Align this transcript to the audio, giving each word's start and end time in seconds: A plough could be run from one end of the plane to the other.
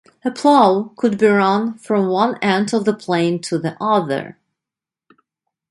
A 0.25 0.31
plough 0.31 0.93
could 0.97 1.19
be 1.19 1.27
run 1.27 1.77
from 1.77 2.07
one 2.07 2.39
end 2.39 2.73
of 2.73 2.85
the 2.85 2.93
plane 2.95 3.39
to 3.41 3.59
the 3.59 3.77
other. 3.79 4.39